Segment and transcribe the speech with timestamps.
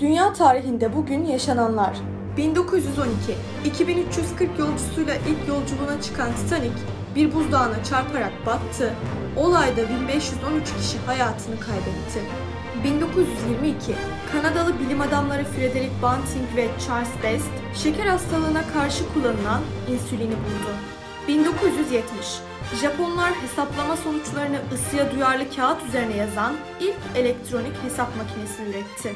[0.00, 1.96] Dünya tarihinde bugün yaşananlar.
[2.36, 3.10] 1912,
[3.64, 6.74] 2340 yolcusuyla ilk yolculuğuna çıkan Titanic
[7.14, 8.94] bir buzdağına çarparak battı.
[9.36, 12.20] Olayda 1513 kişi hayatını kaybetti.
[12.84, 13.94] 1922,
[14.32, 20.72] Kanadalı bilim adamları Frederick Banting ve Charles Best, şeker hastalığına karşı kullanılan insülini buldu.
[21.28, 22.40] 1970,
[22.80, 29.14] Japonlar hesaplama sonuçlarını ısıya duyarlı kağıt üzerine yazan ilk elektronik hesap makinesini üretti.